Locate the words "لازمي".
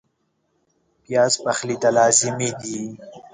1.97-2.49